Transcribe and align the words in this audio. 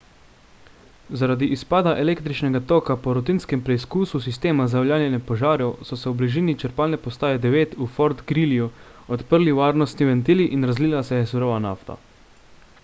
zaradi 1.21 1.47
izpada 1.55 1.91
električnega 2.03 2.61
toka 2.71 2.95
po 3.01 3.11
rutinskem 3.17 3.61
preizkusu 3.67 4.21
sistema 4.27 4.65
za 4.71 4.81
javljanje 4.91 5.19
požarov 5.27 5.75
so 5.89 5.97
se 6.03 6.09
v 6.13 6.17
bližini 6.21 6.55
črpalne 6.63 6.99
postaje 7.07 7.41
9 7.43 7.75
v 7.83 7.89
fort 7.99 8.23
greelyju 8.33 8.69
odprli 9.17 9.53
varnostni 9.59 10.09
ventili 10.13 10.49
in 10.57 10.69
razlila 10.71 11.03
se 11.11 11.21
je 11.21 11.29
surova 11.33 11.61
nafta 11.67 11.99